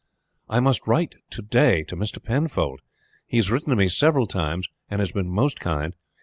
"I 0.49 0.59
must 0.61 0.87
write 0.87 1.13
to 1.29 1.43
day 1.43 1.83
to 1.83 1.95
Mr. 1.95 2.17
Penfold. 2.23 2.81
He 3.27 3.37
has 3.37 3.51
written 3.51 3.69
to 3.69 3.75
me 3.75 3.87
several 3.87 4.25
times, 4.25 4.67
and 4.89 4.99
has 4.99 5.11
been 5.11 5.29
most 5.29 5.59
kind. 5.59 5.93